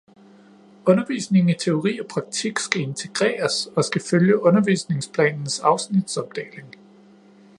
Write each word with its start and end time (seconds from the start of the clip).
Undervisningen 0.87 1.49
i 1.49 1.55
teori 1.63 1.99
og 1.99 2.05
praktik 2.07 2.59
skal 2.59 2.81
integreres 2.81 3.65
og 3.67 3.83
skal 3.85 4.01
følge 4.01 4.41
undervisningsplanens 4.43 5.59
afsnitsopdeling 5.59 6.75